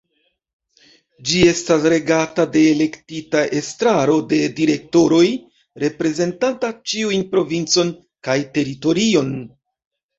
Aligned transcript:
Ĝi 1.31 1.41
estas 1.49 1.85
regata 1.93 2.45
de 2.55 2.63
elektita 2.71 3.45
Estraro 3.61 4.17
de 4.33 4.41
direktoroj 4.63 5.23
reprezentanta 5.87 6.75
ĉiun 6.91 7.31
provincon 7.37 7.97
kaj 8.31 8.41
teritorion. 8.61 9.35